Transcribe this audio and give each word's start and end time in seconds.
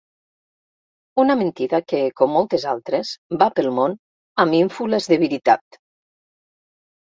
Una 1.23 1.35
mentida 1.41 1.79
que, 1.93 1.99
com 2.21 2.33
moltes 2.37 2.65
altres, 2.73 3.13
va 3.45 3.49
pel 3.61 3.71
món 3.81 3.95
amb 4.47 4.59
ínfules 4.63 5.13
de 5.15 5.23
veritat. 5.27 5.81